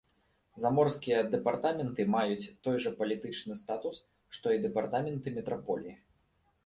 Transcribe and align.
Заморскія 0.61 1.17
дэпартаменты 1.33 2.01
маюць 2.15 2.51
той 2.67 2.77
жа 2.85 2.95
палітычны 3.03 3.53
статус, 3.63 3.95
што 4.39 4.47
і 4.57 4.63
дэпартаменты 4.65 5.27
метраполіі. 5.41 5.95